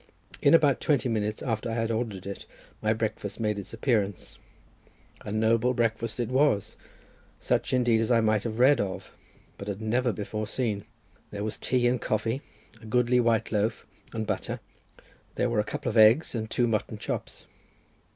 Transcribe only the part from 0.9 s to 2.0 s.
minutes after I had